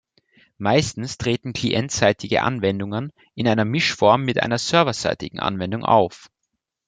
Meistens 0.57 1.19
treten 1.19 1.53
clientseitige 1.53 2.41
Anwendungen 2.41 3.13
in 3.35 3.47
einer 3.47 3.65
Mischform 3.65 4.23
mit 4.25 4.41
einer 4.41 4.57
serverseitigen 4.57 5.39
Anwendung 5.39 5.85
auf. 5.85 6.31